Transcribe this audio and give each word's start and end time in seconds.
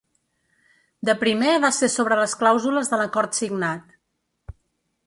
De 1.09 1.15
primer 1.25 1.53
va 1.65 1.71
ser 1.81 1.91
sobre 1.97 2.17
les 2.21 2.35
clàusules 2.41 2.91
de 2.95 3.01
l’acord 3.05 3.39
signat. 3.43 3.97